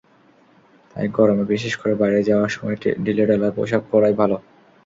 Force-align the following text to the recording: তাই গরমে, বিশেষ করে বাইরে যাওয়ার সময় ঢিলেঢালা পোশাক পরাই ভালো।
তাই 0.91 1.07
গরমে, 1.09 1.45
বিশেষ 1.45 1.73
করে 1.77 1.93
বাইরে 1.95 2.19
যাওয়ার 2.29 2.51
সময় 2.51 2.75
ঢিলেঢালা 3.05 3.49
পোশাক 3.51 3.81
পরাই 3.91 4.13
ভালো। 4.13 4.37